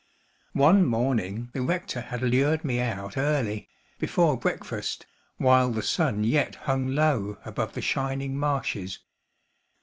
[0.57, 3.69] One morning the rector had lured me out early,
[3.99, 5.05] before breakfast,
[5.37, 8.97] while the sun yet hung low above the shining marshes.